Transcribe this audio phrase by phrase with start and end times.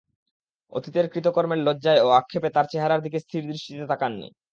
[0.73, 4.27] অতীতের কৃতকর্মের লজ্জায় ও আক্ষেপে তার চেহারার দিকে স্থির দৃষ্টিতে তাকাননি।